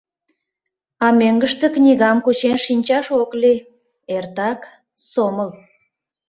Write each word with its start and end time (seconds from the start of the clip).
А 1.05 1.07
мӧҥгыштӧ 1.19 1.65
книгам 1.75 2.17
кучен 2.25 2.57
шинчаш 2.65 3.07
ок 3.21 3.31
лий, 3.41 3.59
эртак 4.15 4.59
сомыл. 5.09 5.49